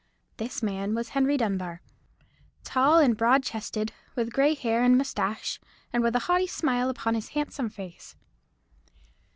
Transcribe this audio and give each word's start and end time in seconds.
This 0.37 0.63
man 0.63 0.95
was 0.95 1.09
Henry 1.09 1.37
Dunbar; 1.37 1.79
tall 2.63 2.97
and 2.97 3.15
broad 3.15 3.43
chested, 3.43 3.93
with 4.15 4.33
grey 4.33 4.55
hair 4.55 4.81
and 4.83 4.97
moustache, 4.97 5.59
and 5.93 6.01
with 6.01 6.15
a 6.15 6.19
haughty 6.25 6.47
smile 6.47 6.89
upon 6.89 7.13
his 7.13 7.29
handsome 7.37 7.69
face. 7.69 8.15